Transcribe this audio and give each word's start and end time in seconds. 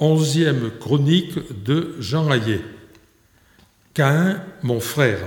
Onzième 0.00 0.72
chronique 0.80 1.62
de 1.62 1.94
Jean 2.00 2.28
Hayet. 2.28 2.62
Caïn, 3.94 4.42
mon 4.64 4.80
frère. 4.80 5.20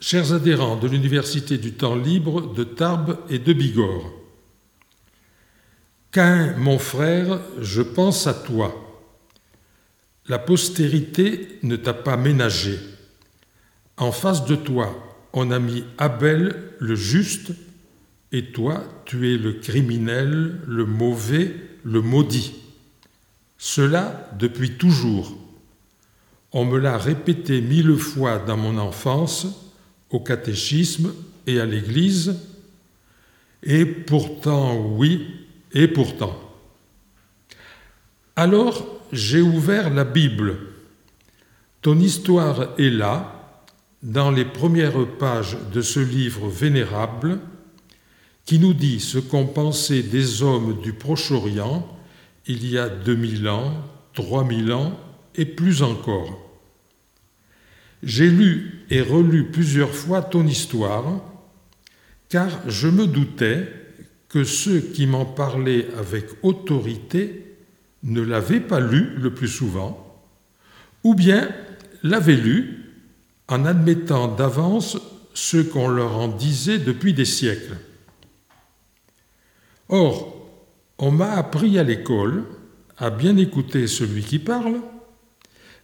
Chers 0.00 0.32
adhérents 0.32 0.76
de 0.76 0.88
l'Université 0.88 1.58
du 1.58 1.74
temps 1.74 1.94
libre 1.94 2.52
de 2.52 2.64
Tarbes 2.64 3.18
et 3.30 3.38
de 3.38 3.52
Bigorre, 3.52 4.10
Caïn, 6.10 6.56
mon 6.56 6.80
frère, 6.80 7.40
je 7.60 7.82
pense 7.82 8.26
à 8.26 8.34
toi. 8.34 8.74
La 10.26 10.40
postérité 10.40 11.60
ne 11.62 11.76
t'a 11.76 11.94
pas 11.94 12.16
ménagé. 12.16 12.80
En 13.96 14.10
face 14.10 14.44
de 14.44 14.56
toi, 14.56 14.92
on 15.32 15.52
a 15.52 15.60
mis 15.60 15.84
Abel 15.98 16.72
le 16.80 16.96
juste, 16.96 17.52
et 18.32 18.46
toi, 18.50 18.82
tu 19.04 19.32
es 19.32 19.38
le 19.38 19.52
criminel, 19.54 20.60
le 20.66 20.84
mauvais, 20.84 21.54
le 21.84 22.02
maudit. 22.02 22.67
Cela 23.58 24.30
depuis 24.38 24.78
toujours. 24.78 25.36
On 26.52 26.64
me 26.64 26.78
l'a 26.78 26.96
répété 26.96 27.60
mille 27.60 27.96
fois 27.96 28.38
dans 28.38 28.56
mon 28.56 28.78
enfance, 28.78 29.46
au 30.10 30.20
catéchisme 30.20 31.12
et 31.46 31.60
à 31.60 31.66
l'Église, 31.66 32.36
et 33.62 33.84
pourtant, 33.84 34.76
oui, 34.76 35.26
et 35.72 35.88
pourtant. 35.88 36.38
Alors 38.36 38.86
j'ai 39.12 39.40
ouvert 39.40 39.92
la 39.92 40.04
Bible. 40.04 40.58
Ton 41.82 41.98
histoire 41.98 42.78
est 42.78 42.90
là, 42.90 43.34
dans 44.02 44.30
les 44.30 44.44
premières 44.44 45.06
pages 45.18 45.56
de 45.72 45.82
ce 45.82 45.98
livre 45.98 46.48
vénérable, 46.48 47.40
qui 48.44 48.58
nous 48.58 48.74
dit 48.74 49.00
ce 49.00 49.18
qu'ont 49.18 49.46
pensé 49.46 50.02
des 50.02 50.42
hommes 50.42 50.80
du 50.80 50.92
Proche-Orient 50.92 51.97
il 52.48 52.68
y 52.68 52.78
a 52.78 52.88
2000 52.88 53.48
ans, 53.48 53.72
3000 54.14 54.72
ans 54.72 54.98
et 55.34 55.44
plus 55.44 55.82
encore. 55.82 56.44
J'ai 58.02 58.28
lu 58.30 58.84
et 58.90 59.02
relu 59.02 59.50
plusieurs 59.50 59.94
fois 59.94 60.22
ton 60.22 60.46
histoire, 60.46 61.20
car 62.28 62.48
je 62.66 62.88
me 62.88 63.06
doutais 63.06 63.68
que 64.28 64.44
ceux 64.44 64.80
qui 64.80 65.06
m'en 65.06 65.24
parlaient 65.24 65.86
avec 65.98 66.26
autorité 66.42 67.56
ne 68.02 68.20
l'avaient 68.20 68.60
pas 68.60 68.80
lu 68.80 69.14
le 69.16 69.34
plus 69.34 69.48
souvent, 69.48 70.22
ou 71.04 71.14
bien 71.14 71.48
l'avaient 72.02 72.36
lu 72.36 72.94
en 73.48 73.64
admettant 73.64 74.28
d'avance 74.28 74.98
ce 75.34 75.58
qu'on 75.58 75.88
leur 75.88 76.16
en 76.16 76.28
disait 76.28 76.78
depuis 76.78 77.14
des 77.14 77.24
siècles. 77.24 77.76
Or, 79.88 80.37
on 80.98 81.10
m'a 81.10 81.32
appris 81.32 81.78
à 81.78 81.82
l'école 81.82 82.44
à 82.96 83.10
bien 83.10 83.36
écouter 83.36 83.86
celui 83.86 84.22
qui 84.22 84.38
parle, 84.38 84.80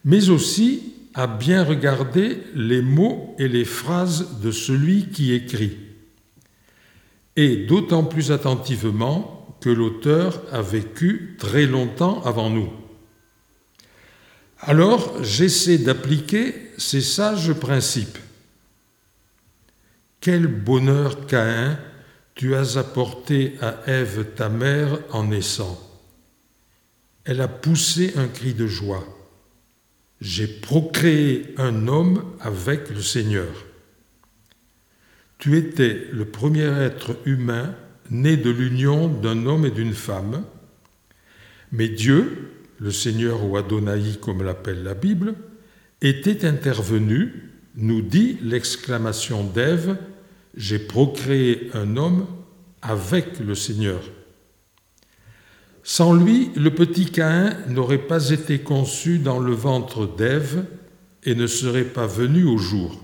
mais 0.03 0.29
aussi 0.29 0.93
à 1.13 1.27
bien 1.27 1.63
regarder 1.63 2.39
les 2.53 2.81
mots 2.81 3.35
et 3.39 3.47
les 3.47 3.63
phrases 3.63 4.41
de 4.41 4.51
celui 4.51 5.09
qui 5.09 5.33
écrit, 5.33 5.77
et 7.37 7.55
d'autant 7.55 8.03
plus 8.03 8.31
attentivement 8.31 9.57
que 9.61 9.69
l'auteur 9.69 10.41
a 10.51 10.61
vécu 10.61 11.37
très 11.39 11.65
longtemps 11.65 12.21
avant 12.23 12.49
nous. 12.49 12.69
Alors 14.59 15.23
j'essaie 15.23 15.77
d'appliquer 15.77 16.53
ces 16.77 17.01
sages 17.01 17.53
principes. 17.53 18.17
Quel 20.19 20.47
bonheur 20.47 21.27
Caïn 21.27 21.77
tu 22.35 22.53
as 22.53 22.77
apporté 22.77 23.55
à 23.61 23.77
Ève 23.87 24.25
ta 24.35 24.49
mère 24.49 24.99
en 25.11 25.23
naissant. 25.23 25.81
Elle 27.23 27.41
a 27.41 27.47
poussé 27.47 28.13
un 28.17 28.27
cri 28.27 28.53
de 28.53 28.67
joie. 28.67 29.05
J'ai 30.19 30.47
procréé 30.47 31.55
un 31.57 31.87
homme 31.87 32.23
avec 32.41 32.89
le 32.89 33.01
Seigneur. 33.01 33.65
Tu 35.37 35.57
étais 35.57 36.07
le 36.11 36.25
premier 36.25 36.65
être 36.81 37.17
humain 37.25 37.73
né 38.11 38.37
de 38.37 38.49
l'union 38.49 39.07
d'un 39.07 39.45
homme 39.45 39.65
et 39.65 39.71
d'une 39.71 39.93
femme, 39.93 40.43
mais 41.71 41.87
Dieu, 41.87 42.51
le 42.79 42.91
Seigneur 42.91 43.43
ou 43.45 43.57
Adonai 43.57 44.17
comme 44.21 44.43
l'appelle 44.43 44.83
la 44.83 44.93
Bible, 44.93 45.35
était 46.01 46.45
intervenu, 46.45 47.51
nous 47.75 48.01
dit 48.01 48.37
l'exclamation 48.41 49.43
d'Ève 49.43 49.97
j'ai 50.55 50.79
procréé 50.79 51.69
un 51.73 51.97
homme 51.97 52.27
avec 52.81 53.39
le 53.39 53.55
Seigneur. 53.55 54.01
Sans 55.83 56.13
lui, 56.13 56.51
le 56.55 56.73
petit 56.73 57.11
Caïn 57.11 57.55
n'aurait 57.67 58.07
pas 58.07 58.29
été 58.29 58.59
conçu 58.59 59.19
dans 59.19 59.39
le 59.39 59.53
ventre 59.53 60.07
d'Ève 60.07 60.65
et 61.23 61.35
ne 61.35 61.47
serait 61.47 61.83
pas 61.83 62.07
venu 62.07 62.43
au 62.43 62.57
jour. 62.57 63.01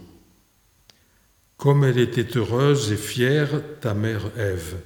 Comme 1.57 1.83
elle 1.83 1.99
était 1.99 2.37
heureuse 2.37 2.91
et 2.91 2.97
fière, 2.97 3.61
ta 3.81 3.93
mère 3.93 4.31
Ève. 4.37 4.77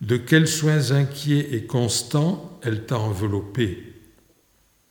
De 0.00 0.16
quels 0.16 0.48
soins 0.48 0.90
inquiets 0.90 1.54
et 1.54 1.64
constants 1.64 2.58
elle 2.62 2.84
t'a 2.84 2.98
enveloppé. 2.98 3.94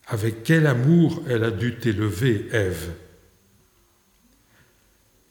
Avec 0.07 0.43
quel 0.43 0.67
amour 0.67 1.21
elle 1.27 1.43
a 1.43 1.51
dû 1.51 1.75
t'élever, 1.75 2.47
Ève. 2.51 2.91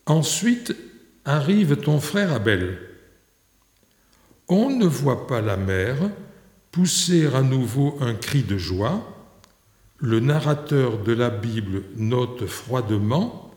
Ensuite, 0.04 0.76
arrive 1.26 1.76
ton 1.76 1.98
frère 2.00 2.32
Abel. 2.32 2.78
On 4.48 4.70
ne 4.70 4.86
voit 4.86 5.26
pas 5.26 5.40
la 5.40 5.56
mère 5.56 5.96
pousser 6.70 7.26
à 7.34 7.42
nouveau 7.42 7.98
un 8.00 8.14
cri 8.14 8.42
de 8.42 8.56
joie. 8.56 9.12
Le 9.98 10.20
narrateur 10.20 10.98
de 10.98 11.12
la 11.12 11.30
Bible 11.30 11.82
note 11.96 12.46
froidement 12.46 13.50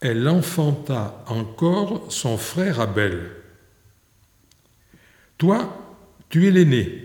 Elle 0.00 0.28
enfanta 0.28 1.24
encore 1.28 2.10
son 2.10 2.36
frère 2.36 2.80
Abel. 2.80 3.30
Toi, 5.38 5.72
tu 6.30 6.48
es 6.48 6.50
l'aîné. 6.50 7.04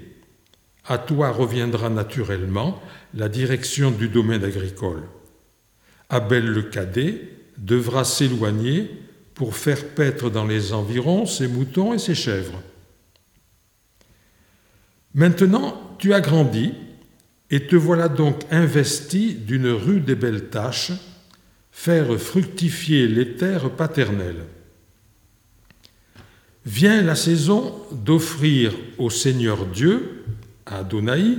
À 0.86 0.98
toi 0.98 1.30
reviendra 1.30 1.90
naturellement 1.90 2.82
la 3.14 3.30
direction 3.30 3.92
du 3.92 4.10
domaine 4.10 4.44
agricole. 4.44 5.04
Abel 6.10 6.46
le 6.46 6.64
cadet 6.64 7.30
devra 7.58 8.04
s'éloigner 8.04 9.03
pour 9.36 9.56
faire 9.56 9.90
paître 9.90 10.30
dans 10.30 10.46
les 10.46 10.74
environs 10.74 11.26
ses 11.26 11.48
moutons 11.48 11.94
et 11.94 12.00
ses 12.00 12.16
chèvres. 12.16 12.62
Maintenant, 15.14 15.96
tu 16.00 16.14
as 16.14 16.22
grandi 16.22 16.74
et 17.50 17.68
te 17.68 17.76
voilà 17.76 18.10
donc 18.10 18.42
investi 18.52 19.36
d'une 19.36 19.68
rude 19.68 20.10
et 20.10 20.16
belle 20.16 20.50
tâche, 20.50 20.92
faire 21.72 22.20
fructifier 22.20 23.08
les 23.08 23.36
terres 23.36 23.70
paternelles. 23.70 24.46
Vient 26.66 27.02
la 27.02 27.16
saison 27.16 27.76
d'offrir 27.92 28.74
au 28.98 29.10
Seigneur 29.10 29.66
Dieu, 29.66 30.24
à 30.66 30.80
Adonai, 30.80 31.38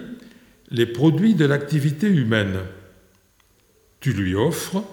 les 0.70 0.86
produits 0.86 1.34
de 1.34 1.46
l'activité 1.46 2.06
humaine. 2.06 2.58
Tu 4.00 4.12
lui 4.12 4.34
offres 4.34 4.84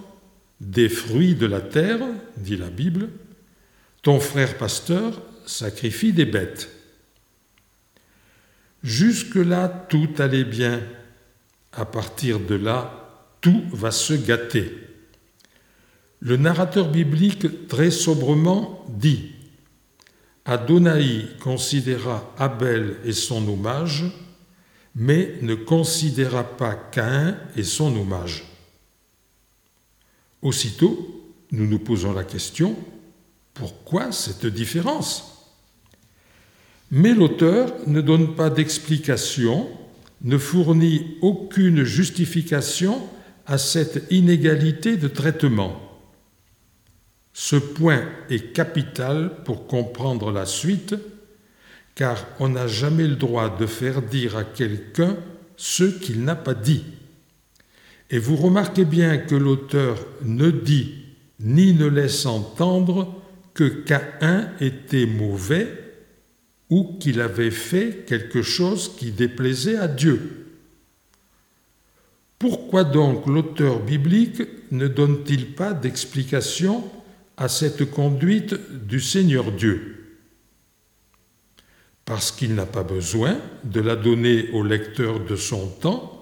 des 0.61 0.89
fruits 0.89 1.33
de 1.33 1.47
la 1.47 1.59
terre, 1.59 1.99
dit 2.37 2.55
la 2.55 2.69
Bible, 2.69 3.09
ton 4.03 4.19
frère 4.19 4.57
pasteur 4.57 5.21
sacrifie 5.45 6.13
des 6.13 6.25
bêtes. 6.25 6.69
Jusque-là, 8.83 9.67
tout 9.89 10.09
allait 10.19 10.45
bien. 10.45 10.81
À 11.73 11.85
partir 11.85 12.39
de 12.39 12.55
là, 12.55 13.27
tout 13.41 13.63
va 13.71 13.91
se 13.91 14.13
gâter. 14.13 14.71
Le 16.19 16.37
narrateur 16.37 16.89
biblique 16.89 17.67
très 17.67 17.89
sobrement 17.89 18.85
dit 18.89 19.31
Adonai 20.45 21.25
considéra 21.39 22.33
Abel 22.37 22.97
et 23.03 23.13
son 23.13 23.47
hommage, 23.47 24.05
mais 24.95 25.37
ne 25.41 25.55
considéra 25.55 26.43
pas 26.43 26.75
Caïn 26.75 27.37
et 27.55 27.63
son 27.63 27.95
hommage. 27.95 28.50
Aussitôt, 30.41 31.23
nous 31.51 31.67
nous 31.67 31.79
posons 31.79 32.13
la 32.13 32.23
question, 32.23 32.75
pourquoi 33.53 34.11
cette 34.11 34.45
différence? 34.45 35.53
Mais 36.89 37.13
l'auteur 37.13 37.73
ne 37.87 38.01
donne 38.01 38.35
pas 38.35 38.49
d'explication, 38.49 39.69
ne 40.21 40.37
fournit 40.37 41.17
aucune 41.21 41.83
justification 41.83 43.01
à 43.45 43.57
cette 43.57 44.05
inégalité 44.11 44.97
de 44.97 45.07
traitement. 45.07 45.79
Ce 47.33 47.55
point 47.55 48.03
est 48.29 48.51
capital 48.53 49.43
pour 49.45 49.67
comprendre 49.67 50.31
la 50.31 50.45
suite, 50.45 50.95
car 51.95 52.25
on 52.39 52.49
n'a 52.49 52.67
jamais 52.67 53.07
le 53.07 53.15
droit 53.15 53.55
de 53.55 53.65
faire 53.65 54.01
dire 54.01 54.37
à 54.37 54.43
quelqu'un 54.43 55.17
ce 55.55 55.83
qu'il 55.83 56.23
n'a 56.23 56.35
pas 56.35 56.53
dit. 56.53 56.83
Et 58.11 58.19
vous 58.19 58.35
remarquez 58.35 58.85
bien 58.85 59.17
que 59.17 59.35
l'auteur 59.35 59.97
ne 60.23 60.51
dit 60.51 60.95
ni 61.39 61.73
ne 61.73 61.87
laisse 61.87 62.25
entendre 62.25 63.21
que 63.53 63.63
Caïn 63.63 64.51
était 64.59 65.05
mauvais 65.05 65.67
ou 66.69 66.97
qu'il 66.99 67.19
avait 67.19 67.51
fait 67.51 68.05
quelque 68.05 68.41
chose 68.41 68.95
qui 68.95 69.11
déplaisait 69.11 69.77
à 69.77 69.87
Dieu. 69.87 70.41
Pourquoi 72.37 72.83
donc 72.83 73.27
l'auteur 73.27 73.79
biblique 73.79 74.41
ne 74.71 74.87
donne-t-il 74.87 75.53
pas 75.53 75.73
d'explication 75.73 76.83
à 77.37 77.47
cette 77.47 77.89
conduite 77.91 78.55
du 78.87 78.99
Seigneur 78.99 79.51
Dieu? 79.51 80.17
Parce 82.05 82.31
qu'il 82.31 82.55
n'a 82.55 82.65
pas 82.65 82.83
besoin 82.83 83.37
de 83.63 83.79
la 83.79 83.95
donner 83.95 84.49
aux 84.51 84.63
lecteurs 84.63 85.19
de 85.23 85.35
son 85.35 85.67
temps, 85.67 86.20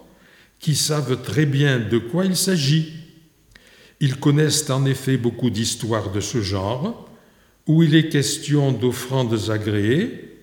qui 0.59 0.75
savent 0.75 1.21
très 1.21 1.45
bien 1.45 1.79
de 1.79 1.97
quoi 1.97 2.25
il 2.25 2.35
s'agit. 2.35 2.93
Ils 3.99 4.19
connaissent 4.19 4.69
en 4.69 4.85
effet 4.85 5.17
beaucoup 5.17 5.49
d'histoires 5.49 6.11
de 6.11 6.19
ce 6.19 6.41
genre, 6.41 7.09
où 7.67 7.83
il 7.83 7.95
est 7.95 8.09
question 8.09 8.71
d'offrandes 8.71 9.49
agréées 9.49 10.37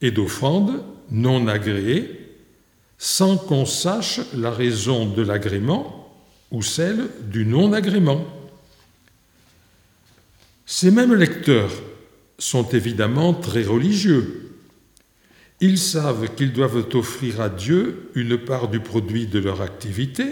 et 0.00 0.10
d'offrandes 0.10 0.84
non 1.10 1.46
agréées, 1.46 2.18
sans 2.98 3.36
qu'on 3.36 3.66
sache 3.66 4.20
la 4.34 4.50
raison 4.50 5.06
de 5.06 5.22
l'agrément 5.22 6.02
ou 6.50 6.62
celle 6.62 7.08
du 7.30 7.44
non-agrément. 7.46 8.24
Ces 10.66 10.90
mêmes 10.90 11.14
lecteurs 11.14 11.72
sont 12.38 12.68
évidemment 12.70 13.34
très 13.34 13.64
religieux. 13.64 14.51
Ils 15.62 15.78
savent 15.78 16.34
qu'ils 16.34 16.52
doivent 16.52 16.88
offrir 16.92 17.40
à 17.40 17.48
Dieu 17.48 18.10
une 18.16 18.36
part 18.36 18.66
du 18.66 18.80
produit 18.80 19.28
de 19.28 19.38
leur 19.38 19.62
activité, 19.62 20.26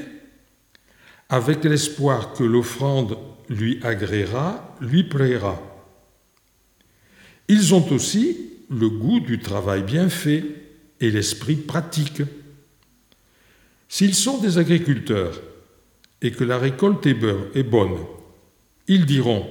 avec 1.29 1.63
l'espoir 1.63 2.33
que 2.33 2.43
l'offrande 2.43 3.17
lui 3.49 3.79
agréera, 3.85 4.77
lui 4.81 5.05
plaira. 5.05 5.63
Ils 7.47 7.73
ont 7.77 7.93
aussi 7.93 8.39
le 8.71 8.91
goût 8.91 9.21
du 9.21 9.39
travail 9.39 9.85
bien 9.85 10.09
fait 10.09 10.45
et 10.99 11.13
l'esprit 11.13 11.55
pratique. 11.55 12.23
S'ils 13.89 14.17
sont 14.17 14.39
des 14.39 14.59
agriculteurs 14.59 15.41
et 16.23 16.33
que 16.33 16.43
la 16.43 16.59
récolte 16.59 17.07
est 17.07 17.63
bonne, 17.63 17.99
ils 18.89 19.07
diront 19.07 19.47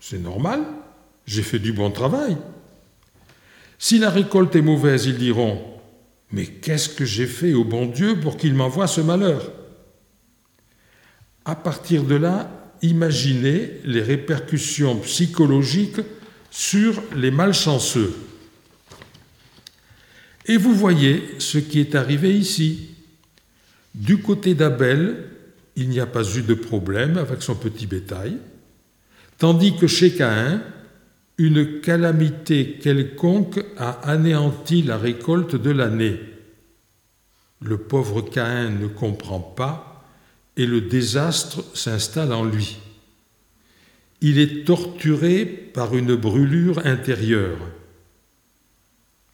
C'est 0.00 0.22
normal, 0.22 0.66
j'ai 1.26 1.42
fait 1.42 1.58
du 1.58 1.72
bon 1.72 1.90
travail. 1.90 2.36
Si 3.84 3.98
la 3.98 4.08
récolte 4.08 4.56
est 4.56 4.62
mauvaise, 4.62 5.04
ils 5.04 5.18
diront 5.18 5.62
Mais 6.30 6.46
qu'est-ce 6.46 6.88
que 6.88 7.04
j'ai 7.04 7.26
fait 7.26 7.52
au 7.52 7.64
bon 7.64 7.84
Dieu 7.84 8.18
pour 8.18 8.38
qu'il 8.38 8.54
m'envoie 8.54 8.86
ce 8.86 9.02
malheur? 9.02 9.52
À 11.44 11.54
partir 11.54 12.02
de 12.04 12.14
là, 12.14 12.72
imaginez 12.80 13.72
les 13.84 14.00
répercussions 14.00 14.96
psychologiques 15.00 16.00
sur 16.50 17.02
les 17.14 17.30
malchanceux. 17.30 18.16
Et 20.46 20.56
vous 20.56 20.72
voyez 20.72 21.22
ce 21.38 21.58
qui 21.58 21.78
est 21.78 21.94
arrivé 21.94 22.34
ici. 22.34 22.88
Du 23.94 24.16
côté 24.16 24.54
d'Abel, 24.54 25.26
il 25.76 25.90
n'y 25.90 26.00
a 26.00 26.06
pas 26.06 26.24
eu 26.24 26.40
de 26.40 26.54
problème 26.54 27.18
avec 27.18 27.42
son 27.42 27.54
petit 27.54 27.86
bétail, 27.86 28.38
tandis 29.36 29.76
que 29.76 29.86
chez 29.86 30.14
Caïn, 30.14 30.62
une 31.38 31.80
calamité 31.80 32.78
quelconque 32.80 33.64
a 33.76 33.90
anéanti 34.08 34.82
la 34.82 34.96
récolte 34.96 35.56
de 35.56 35.70
l'année. 35.70 36.20
Le 37.60 37.78
pauvre 37.78 38.22
Caïn 38.22 38.70
ne 38.70 38.86
comprend 38.86 39.40
pas 39.40 40.04
et 40.56 40.66
le 40.66 40.82
désastre 40.82 41.64
s'installe 41.76 42.32
en 42.32 42.44
lui. 42.44 42.78
Il 44.20 44.38
est 44.38 44.64
torturé 44.64 45.44
par 45.44 45.96
une 45.96 46.14
brûlure 46.14 46.86
intérieure. 46.86 47.58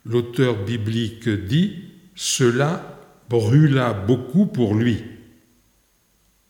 L'auteur 0.07 0.65
biblique 0.65 1.29
dit 1.29 1.85
Cela 2.15 2.99
brûla 3.29 3.93
beaucoup 3.93 4.47
pour 4.47 4.75
lui. 4.75 5.05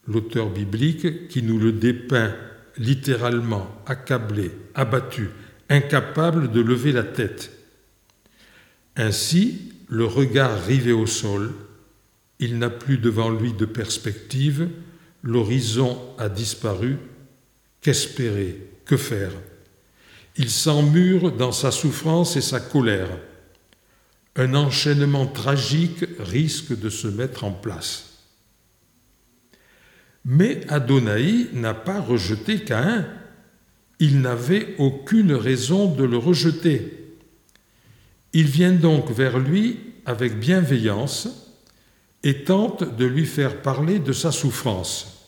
L'auteur 0.06 0.50
biblique 0.50 1.28
qui 1.28 1.42
nous 1.42 1.58
le 1.58 1.72
dépeint 1.72 2.34
littéralement 2.76 3.66
accablé, 3.86 4.50
abattu, 4.74 5.30
incapable 5.68 6.50
de 6.50 6.60
lever 6.60 6.92
la 6.92 7.04
tête. 7.04 7.52
Ainsi, 8.96 9.72
le 9.88 10.04
regard 10.04 10.64
rivé 10.64 10.92
au 10.92 11.06
sol, 11.06 11.52
il 12.38 12.58
n'a 12.58 12.70
plus 12.70 12.98
devant 12.98 13.30
lui 13.30 13.52
de 13.52 13.66
perspective, 13.66 14.68
l'horizon 15.22 15.98
a 16.18 16.28
disparu, 16.28 16.96
qu'espérer, 17.80 18.58
que 18.84 18.96
faire? 18.96 19.32
Il 20.36 20.50
s'emmure 20.50 21.32
dans 21.32 21.52
sa 21.52 21.70
souffrance 21.70 22.36
et 22.36 22.40
sa 22.40 22.60
colère 22.60 23.08
un 24.36 24.54
enchaînement 24.54 25.26
tragique 25.26 26.04
risque 26.18 26.78
de 26.78 26.88
se 26.88 27.08
mettre 27.08 27.44
en 27.44 27.50
place. 27.50 28.09
Mais 30.24 30.60
Adonai 30.68 31.48
n'a 31.52 31.74
pas 31.74 32.00
rejeté 32.00 32.60
Caïn. 32.60 33.06
Il 33.98 34.20
n'avait 34.20 34.74
aucune 34.78 35.32
raison 35.32 35.92
de 35.92 36.04
le 36.04 36.16
rejeter. 36.16 37.16
Il 38.32 38.46
vient 38.46 38.72
donc 38.72 39.10
vers 39.10 39.38
lui 39.38 39.78
avec 40.06 40.38
bienveillance 40.38 41.28
et 42.22 42.44
tente 42.44 42.96
de 42.96 43.04
lui 43.04 43.26
faire 43.26 43.62
parler 43.62 43.98
de 43.98 44.12
sa 44.12 44.30
souffrance. 44.30 45.26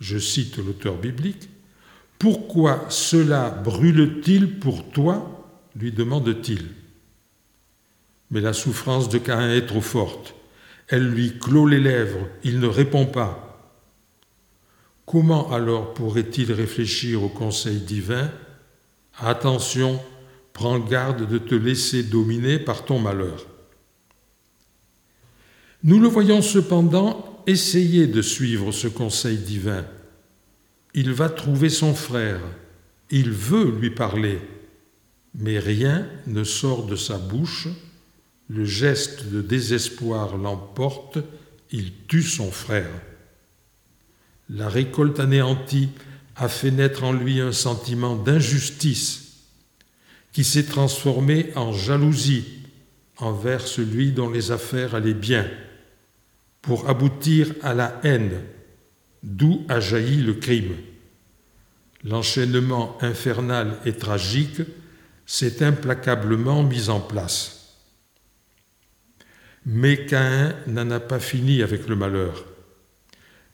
Je 0.00 0.18
cite 0.18 0.58
l'auteur 0.58 0.96
biblique. 0.96 1.48
Pourquoi 2.18 2.86
cela 2.88 3.50
brûle-t-il 3.50 4.58
pour 4.58 4.90
toi? 4.90 5.32
lui 5.78 5.92
demande-t-il. 5.92 6.70
Mais 8.30 8.40
la 8.40 8.54
souffrance 8.54 9.10
de 9.10 9.18
Caïn 9.18 9.50
est 9.50 9.66
trop 9.66 9.82
forte. 9.82 10.34
Elle 10.88 11.08
lui 11.08 11.38
clôt 11.38 11.66
les 11.66 11.80
lèvres, 11.80 12.26
il 12.44 12.60
ne 12.60 12.66
répond 12.66 13.04
pas. 13.06 13.45
Comment 15.06 15.52
alors 15.52 15.94
pourrait-il 15.94 16.52
réfléchir 16.52 17.22
au 17.22 17.28
conseil 17.28 17.78
divin? 17.78 18.30
Attention, 19.18 20.00
prends 20.52 20.78
garde 20.78 21.28
de 21.28 21.38
te 21.38 21.54
laisser 21.54 22.02
dominer 22.02 22.58
par 22.58 22.84
ton 22.84 22.98
malheur. 22.98 23.46
Nous 25.84 26.00
le 26.00 26.08
voyons 26.08 26.42
cependant 26.42 27.42
essayer 27.46 28.08
de 28.08 28.20
suivre 28.20 28.72
ce 28.72 28.88
conseil 28.88 29.38
divin. 29.38 29.86
Il 30.92 31.12
va 31.12 31.28
trouver 31.28 31.70
son 31.70 31.94
frère, 31.94 32.40
il 33.10 33.30
veut 33.30 33.70
lui 33.70 33.90
parler, 33.90 34.40
mais 35.34 35.58
rien 35.58 36.06
ne 36.26 36.42
sort 36.42 36.86
de 36.86 36.96
sa 36.96 37.18
bouche 37.18 37.68
le 38.48 38.64
geste 38.64 39.26
de 39.26 39.42
désespoir 39.42 40.36
l'emporte, 40.36 41.18
il 41.70 41.92
tue 42.06 42.22
son 42.22 42.50
frère. 42.50 42.90
La 44.48 44.68
récolte 44.68 45.18
anéantie 45.20 45.88
a 46.36 46.48
fait 46.48 46.70
naître 46.70 47.04
en 47.04 47.12
lui 47.12 47.40
un 47.40 47.52
sentiment 47.52 48.14
d'injustice 48.14 49.42
qui 50.32 50.44
s'est 50.44 50.66
transformé 50.66 51.50
en 51.56 51.72
jalousie 51.72 52.44
envers 53.16 53.66
celui 53.66 54.12
dont 54.12 54.30
les 54.30 54.50
affaires 54.50 54.94
allaient 54.94 55.14
bien, 55.14 55.48
pour 56.60 56.88
aboutir 56.88 57.54
à 57.62 57.72
la 57.72 57.98
haine, 58.04 58.42
d'où 59.22 59.64
a 59.68 59.80
jailli 59.80 60.22
le 60.22 60.34
crime. 60.34 60.74
L'enchaînement 62.04 62.98
infernal 63.00 63.78
et 63.86 63.94
tragique 63.94 64.60
s'est 65.24 65.64
implacablement 65.64 66.62
mis 66.62 66.88
en 66.90 67.00
place. 67.00 67.78
Mais 69.64 70.04
Caïn 70.06 70.54
n'en 70.68 70.90
a 70.90 71.00
pas 71.00 71.18
fini 71.18 71.62
avec 71.62 71.88
le 71.88 71.96
malheur. 71.96 72.44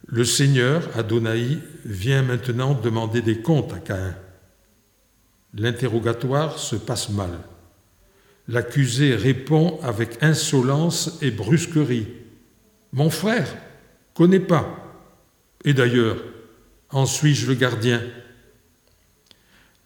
Le 0.07 0.25
Seigneur, 0.25 0.89
Adonai, 0.97 1.59
vient 1.85 2.23
maintenant 2.23 2.75
demander 2.75 3.23
des 3.23 3.41
comptes 3.41 3.73
à 3.73 3.79
Caïn. 3.79 4.17
L'interrogatoire 5.55 6.59
se 6.59 6.77
passe 6.77 7.11
mal. 7.11 7.31
L'accusé 8.49 9.15
répond 9.15 9.79
avec 9.83 10.23
insolence 10.23 11.19
et 11.23 11.31
brusquerie. 11.31 12.09
Mon 12.93 13.11
frère, 13.11 13.49
connais 14.15 14.41
pas. 14.41 14.67
Et 15.65 15.75
d'ailleurs, 15.75 16.17
en 16.91 17.07
suis-je 17.07 17.47
le 17.47 17.55
gardien? 17.55 18.03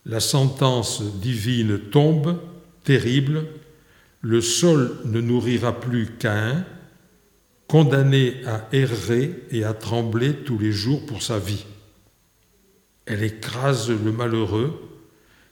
La 0.06 0.20
sentence 0.20 1.02
divine 1.20 1.78
tombe, 1.90 2.40
terrible, 2.84 3.46
le 4.22 4.40
sol 4.40 4.96
ne 5.04 5.20
nourrira 5.20 5.78
plus 5.80 6.06
Caïn, 6.18 6.64
condamné 7.68 8.34
à 8.46 8.68
errer 8.72 9.34
et 9.50 9.64
à 9.64 9.74
trembler 9.74 10.34
tous 10.34 10.58
les 10.58 10.72
jours 10.72 11.04
pour 11.06 11.22
sa 11.22 11.38
vie. 11.38 11.64
Elle 13.06 13.22
écrase 13.22 13.90
le 13.90 14.12
malheureux 14.12 14.80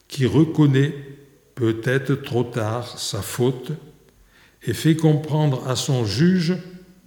qui 0.09 0.27
reconnaît 0.27 0.95
peut-être 1.55 2.15
trop 2.15 2.45
tard 2.45 2.99
sa 2.99 3.23
faute 3.23 3.73
et 4.63 4.75
fait 4.75 4.97
comprendre 4.97 5.69
à 5.69 5.77
son 5.77 6.05
juge 6.05 6.55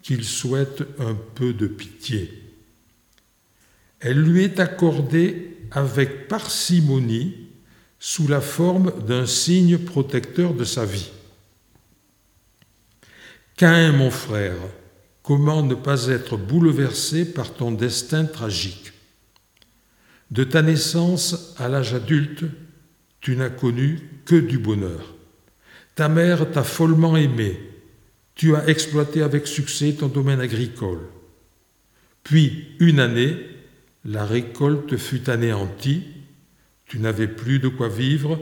qu'il 0.03 0.23
souhaite 0.23 0.83
un 0.99 1.15
peu 1.35 1.53
de 1.53 1.67
pitié. 1.67 2.31
Elle 3.99 4.21
lui 4.21 4.43
est 4.43 4.59
accordée 4.59 5.57
avec 5.71 6.27
parcimonie 6.27 7.47
sous 7.99 8.27
la 8.27 8.41
forme 8.41 8.93
d'un 9.05 9.25
signe 9.25 9.77
protecteur 9.77 10.53
de 10.53 10.63
sa 10.63 10.85
vie. 10.85 11.09
Qu'un, 13.57 13.91
mon 13.91 14.11
frère, 14.11 14.55
comment 15.27 15.61
ne 15.61 15.75
pas 15.75 16.07
être 16.07 16.37
bouleversé 16.37 17.33
par 17.33 17.53
ton 17.53 17.73
destin 17.73 18.23
tragique? 18.23 18.93
De 20.31 20.45
ta 20.45 20.61
naissance 20.61 21.53
à 21.57 21.67
l'âge 21.67 21.93
adulte, 21.93 22.45
tu 23.19 23.35
n'as 23.35 23.49
connu 23.49 23.99
que 24.23 24.37
du 24.37 24.57
bonheur. 24.57 25.15
Ta 25.95 26.07
mère 26.07 26.49
t'a 26.51 26.63
follement 26.63 27.17
aimé, 27.17 27.59
tu 28.35 28.55
as 28.55 28.69
exploité 28.69 29.21
avec 29.21 29.47
succès 29.47 29.97
ton 29.99 30.07
domaine 30.07 30.39
agricole. 30.39 31.01
Puis, 32.23 32.69
une 32.79 33.01
année, 33.01 33.35
la 34.05 34.25
récolte 34.25 34.95
fut 34.95 35.29
anéantie, 35.29 36.03
tu 36.85 36.99
n'avais 36.99 37.27
plus 37.27 37.59
de 37.59 37.67
quoi 37.67 37.89
vivre, 37.89 38.39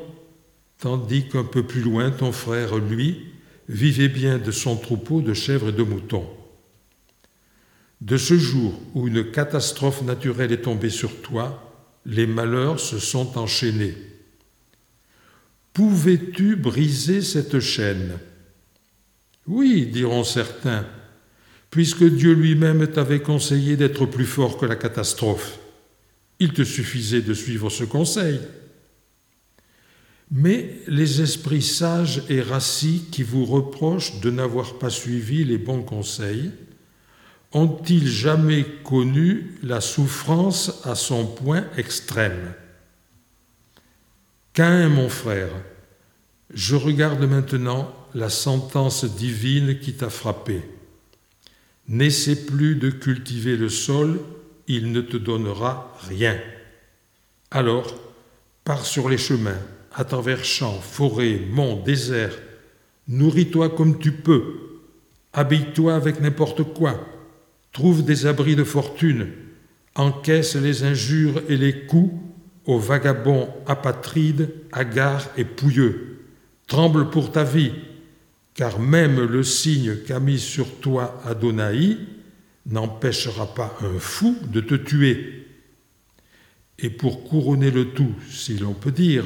tandis 0.77 1.27
qu'un 1.29 1.45
peu 1.45 1.63
plus 1.63 1.81
loin, 1.81 2.11
ton 2.11 2.31
frère, 2.31 2.77
lui, 2.77 3.25
vivait 3.69 4.07
bien 4.07 4.37
de 4.37 4.51
son 4.51 4.75
troupeau 4.75 5.21
de 5.21 5.33
chèvres 5.33 5.69
et 5.69 5.71
de 5.71 5.81
moutons. 5.81 6.29
De 8.05 8.17
ce 8.17 8.37
jour 8.37 8.79
où 8.93 9.07
une 9.07 9.31
catastrophe 9.31 10.03
naturelle 10.03 10.51
est 10.51 10.61
tombée 10.61 10.91
sur 10.91 11.23
toi, 11.23 11.73
les 12.05 12.27
malheurs 12.27 12.79
se 12.79 12.99
sont 12.99 13.35
enchaînés. 13.35 13.97
Pouvais-tu 15.73 16.55
briser 16.55 17.23
cette 17.23 17.59
chaîne? 17.59 18.19
Oui, 19.47 19.87
diront 19.87 20.23
certains, 20.23 20.85
puisque 21.71 22.03
Dieu 22.03 22.33
lui-même 22.33 22.85
t'avait 22.85 23.21
conseillé 23.21 23.75
d'être 23.75 24.05
plus 24.05 24.27
fort 24.27 24.59
que 24.59 24.67
la 24.67 24.75
catastrophe. 24.75 25.57
Il 26.37 26.53
te 26.53 26.63
suffisait 26.63 27.23
de 27.23 27.33
suivre 27.33 27.71
ce 27.71 27.85
conseil. 27.85 28.39
Mais 30.29 30.79
les 30.87 31.21
esprits 31.21 31.63
sages 31.63 32.21
et 32.29 32.41
rassis 32.41 33.05
qui 33.11 33.23
vous 33.23 33.45
reprochent 33.45 34.19
de 34.19 34.29
n'avoir 34.29 34.77
pas 34.77 34.91
suivi 34.91 35.43
les 35.43 35.57
bons 35.57 35.81
conseils, 35.81 36.51
ont-ils 37.55 38.05
jamais 38.05 38.65
connu 38.83 39.57
la 39.63 39.79
souffrance 39.79 40.81
à 40.83 40.93
son 40.93 41.25
point 41.25 41.63
extrême? 41.77 42.53
Qu'un, 44.51 44.89
mon 44.89 45.07
frère, 45.07 45.49
je 46.53 46.75
regarde 46.75 47.23
maintenant 47.23 47.95
la 48.13 48.29
sentence 48.29 49.05
divine 49.05 49.79
qui 49.79 49.93
t'a 49.93 50.09
frappé. 50.09 50.63
N'essaie 51.87 52.45
plus 52.45 52.75
de 52.75 52.89
cultiver 52.89 53.55
le 53.55 53.69
sol, 53.69 54.19
il 54.67 54.91
ne 54.91 54.99
te 54.99 55.15
donnera 55.15 55.97
rien. 56.09 56.37
Alors, 57.51 57.95
pars 58.65 58.85
sur 58.85 59.07
les 59.07 59.17
chemins, 59.17 59.61
à 59.93 60.03
travers 60.03 60.43
champs, 60.43 60.81
forêts, 60.81 61.39
monts, 61.51 61.81
déserts, 61.85 62.37
nourris-toi 63.07 63.69
comme 63.69 63.97
tu 63.97 64.11
peux, 64.11 64.81
habille-toi 65.31 65.95
avec 65.95 66.19
n'importe 66.19 66.63
quoi, 66.73 67.14
trouve 67.75 68.05
des 68.05 68.25
abris 68.25 68.55
de 68.55 68.63
fortune, 68.63 69.27
encaisse 69.95 70.55
les 70.55 70.83
injures 70.83 71.41
et 71.49 71.57
les 71.57 71.85
coups 71.85 72.13
aux 72.65 72.79
vagabonds 72.79 73.49
apatrides, 73.67 74.49
hagards 74.71 75.27
et 75.35 75.43
pouilleux. 75.43 76.19
Tremble 76.67 77.09
pour 77.09 77.33
ta 77.33 77.43
vie, 77.43 77.73
car 78.53 78.79
même 78.79 79.19
le 79.19 79.43
signe 79.43 79.97
qu'a 80.07 80.21
mis 80.21 80.39
sur 80.39 80.79
toi 80.79 81.21
Adonai 81.25 81.97
n'empêchera 82.65 83.53
pas 83.53 83.77
un 83.81 83.99
fou 83.99 84.37
de 84.53 84.61
te 84.61 84.75
tuer. 84.75 85.45
Et 86.79 86.89
pour 86.89 87.25
couronner 87.25 87.71
le 87.71 87.89
tout, 87.89 88.15
si 88.31 88.57
l'on 88.57 88.73
peut 88.73 88.91
dire, 88.91 89.25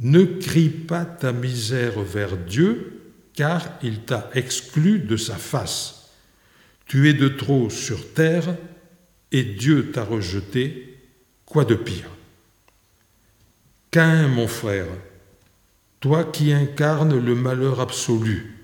ne 0.00 0.24
crie 0.24 0.70
pas 0.70 1.04
ta 1.04 1.34
misère 1.34 2.00
vers 2.00 2.38
Dieu, 2.38 3.02
car 3.34 3.68
il 3.82 4.00
t'a 4.00 4.30
exclu 4.32 5.00
de 5.00 5.18
sa 5.18 5.34
face. 5.34 5.95
Tu 6.86 7.08
es 7.08 7.14
de 7.14 7.28
trop 7.28 7.68
sur 7.68 8.14
terre, 8.14 8.56
et 9.32 9.42
Dieu 9.42 9.90
t'a 9.90 10.04
rejeté, 10.04 10.98
quoi 11.44 11.64
de 11.64 11.74
pire? 11.74 12.08
Qu'un, 13.90 14.28
mon 14.28 14.46
frère, 14.46 14.86
toi 16.00 16.24
qui 16.24 16.52
incarnes 16.52 17.18
le 17.18 17.34
malheur 17.34 17.80
absolu, 17.80 18.54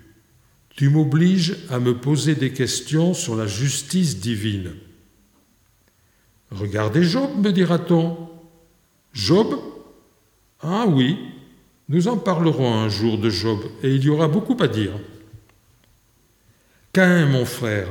tu 0.70 0.88
m'obliges 0.88 1.56
à 1.68 1.80
me 1.80 1.98
poser 1.98 2.34
des 2.34 2.52
questions 2.52 3.12
sur 3.12 3.34
la 3.34 3.46
justice 3.46 4.20
divine. 4.20 4.72
Regardez 6.50 7.02
Job, 7.02 7.30
me 7.38 7.50
dira-t-on. 7.50 8.30
Job? 9.12 9.58
Ah 10.60 10.86
oui, 10.86 11.18
nous 11.88 12.08
en 12.08 12.16
parlerons 12.16 12.72
un 12.72 12.88
jour 12.88 13.18
de 13.18 13.30
Job, 13.30 13.58
et 13.82 13.92
il 13.92 14.04
y 14.04 14.08
aura 14.08 14.28
beaucoup 14.28 14.56
à 14.62 14.68
dire. 14.68 14.92
Qu'un, 16.92 17.26
mon 17.26 17.44
frère, 17.44 17.88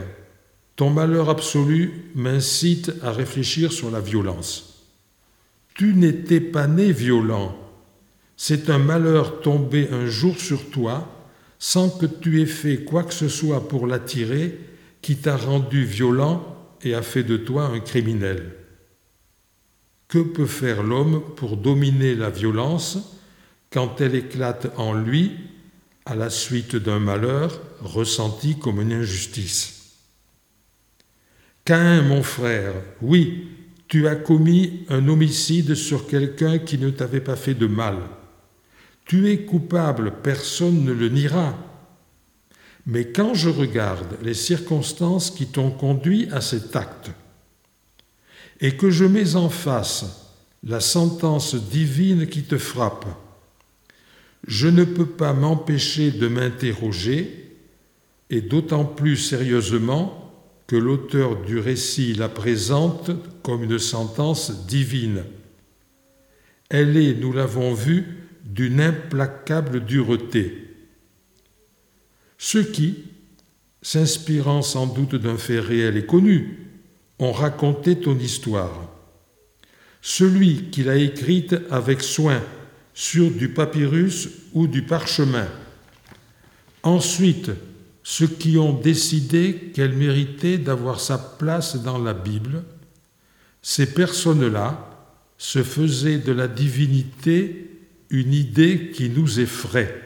ton 0.75 0.89
malheur 0.89 1.29
absolu 1.29 2.11
m'incite 2.15 2.91
à 3.01 3.11
réfléchir 3.11 3.71
sur 3.71 3.91
la 3.91 3.99
violence. 3.99 4.87
Tu 5.73 5.93
n'étais 5.93 6.41
pas 6.41 6.67
né 6.67 6.91
violent. 6.91 7.57
C'est 8.37 8.69
un 8.69 8.79
malheur 8.79 9.41
tombé 9.41 9.89
un 9.91 10.07
jour 10.07 10.37
sur 10.39 10.69
toi, 10.69 11.07
sans 11.59 11.89
que 11.89 12.05
tu 12.05 12.41
aies 12.41 12.47
fait 12.47 12.83
quoi 12.83 13.03
que 13.03 13.13
ce 13.13 13.29
soit 13.29 13.67
pour 13.67 13.85
l'attirer, 13.85 14.59
qui 15.01 15.17
t'a 15.17 15.37
rendu 15.37 15.83
violent 15.85 16.55
et 16.83 16.95
a 16.95 17.01
fait 17.01 17.23
de 17.23 17.37
toi 17.37 17.65
un 17.65 17.79
criminel. 17.79 18.55
Que 20.07 20.19
peut 20.19 20.47
faire 20.47 20.83
l'homme 20.83 21.21
pour 21.35 21.57
dominer 21.57 22.15
la 22.15 22.29
violence 22.29 22.97
quand 23.71 24.01
elle 24.01 24.15
éclate 24.15 24.71
en 24.77 24.93
lui 24.93 25.31
à 26.05 26.15
la 26.15 26.29
suite 26.29 26.75
d'un 26.75 26.99
malheur 26.99 27.61
ressenti 27.81 28.57
comme 28.57 28.81
une 28.81 28.93
injustice? 28.93 29.80
Qu'un, 31.71 32.01
mon 32.01 32.21
frère, 32.21 32.73
oui, 33.01 33.47
tu 33.87 34.05
as 34.05 34.17
commis 34.17 34.83
un 34.89 35.07
homicide 35.07 35.73
sur 35.73 36.05
quelqu'un 36.05 36.59
qui 36.59 36.77
ne 36.77 36.89
t'avait 36.89 37.21
pas 37.21 37.37
fait 37.37 37.53
de 37.53 37.65
mal. 37.65 37.95
Tu 39.05 39.29
es 39.29 39.45
coupable, 39.45 40.15
personne 40.21 40.83
ne 40.83 40.91
le 40.91 41.07
niera. 41.07 41.57
Mais 42.85 43.13
quand 43.13 43.33
je 43.35 43.47
regarde 43.47 44.17
les 44.21 44.33
circonstances 44.33 45.31
qui 45.31 45.45
t'ont 45.45 45.71
conduit 45.71 46.27
à 46.33 46.41
cet 46.41 46.75
acte, 46.75 47.11
et 48.59 48.75
que 48.75 48.89
je 48.89 49.05
mets 49.05 49.37
en 49.37 49.47
face 49.47 50.33
la 50.65 50.81
sentence 50.81 51.55
divine 51.55 52.27
qui 52.27 52.43
te 52.43 52.57
frappe, 52.57 53.05
je 54.45 54.67
ne 54.67 54.83
peux 54.83 55.07
pas 55.07 55.31
m'empêcher 55.31 56.11
de 56.11 56.27
m'interroger, 56.27 57.55
et 58.29 58.41
d'autant 58.41 58.83
plus 58.83 59.15
sérieusement 59.15 60.30
l'auteur 60.75 61.41
du 61.41 61.59
récit 61.59 62.13
la 62.13 62.29
présente 62.29 63.11
comme 63.43 63.63
une 63.63 63.79
sentence 63.79 64.65
divine. 64.67 65.23
Elle 66.69 66.97
est, 66.97 67.13
nous 67.13 67.33
l'avons 67.33 67.73
vu, 67.73 68.05
d'une 68.45 68.81
implacable 68.81 69.85
dureté. 69.85 70.67
Ceux 72.37 72.63
qui, 72.63 73.03
s'inspirant 73.81 74.61
sans 74.61 74.87
doute 74.87 75.15
d'un 75.15 75.37
fait 75.37 75.59
réel 75.59 75.97
et 75.97 76.05
connu, 76.05 76.69
ont 77.19 77.31
raconté 77.31 77.99
ton 77.99 78.17
histoire. 78.17 78.89
Celui 80.01 80.69
qui 80.71 80.83
l'a 80.83 80.95
écrite 80.95 81.55
avec 81.69 82.01
soin 82.01 82.41
sur 82.93 83.29
du 83.29 83.49
papyrus 83.49 84.29
ou 84.53 84.67
du 84.67 84.81
parchemin. 84.81 85.47
Ensuite, 86.83 87.51
ceux 88.03 88.27
qui 88.27 88.57
ont 88.57 88.73
décidé 88.73 89.71
qu'elle 89.73 89.93
méritait 89.93 90.57
d'avoir 90.57 90.99
sa 90.99 91.17
place 91.17 91.75
dans 91.75 91.99
la 91.99 92.13
Bible, 92.13 92.63
ces 93.61 93.93
personnes-là 93.93 94.89
se 95.37 95.63
faisaient 95.63 96.17
de 96.17 96.31
la 96.31 96.47
divinité 96.47 97.69
une 98.09 98.33
idée 98.33 98.91
qui 98.91 99.09
nous 99.09 99.39
effraie. 99.39 100.01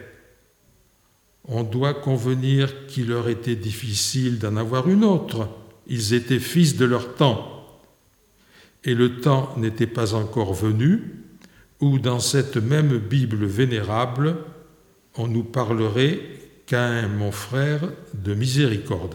On 1.44 1.62
doit 1.62 1.94
convenir 1.94 2.86
qu'il 2.86 3.08
leur 3.08 3.28
était 3.28 3.56
difficile 3.56 4.38
d'en 4.38 4.56
avoir 4.56 4.88
une 4.88 5.04
autre. 5.04 5.48
Ils 5.86 6.14
étaient 6.14 6.40
fils 6.40 6.76
de 6.76 6.84
leur 6.84 7.14
temps. 7.14 7.80
Et 8.84 8.94
le 8.94 9.20
temps 9.20 9.54
n'était 9.56 9.86
pas 9.86 10.14
encore 10.14 10.54
venu 10.54 11.22
où 11.80 11.98
dans 11.98 12.20
cette 12.20 12.56
même 12.56 12.98
Bible 12.98 13.44
vénérable, 13.44 14.36
on 15.16 15.28
nous 15.28 15.44
parlerait 15.44 16.20
qu'un 16.66 17.08
mon 17.08 17.32
frère 17.32 17.80
de 18.14 18.34
miséricorde. 18.34 19.14